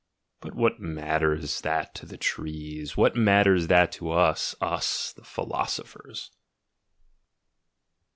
—But 0.41 0.55
what 0.55 0.79
matters 0.79 1.61
that 1.61 1.93
to 1.93 2.07
the 2.07 2.17
trees? 2.17 2.97
What 2.97 3.15
matters 3.15 3.67
that 3.67 3.91
to 3.91 4.09
us, 4.09 4.55
us 4.59 5.13
the 5.13 5.23
philosophers? 5.23 6.31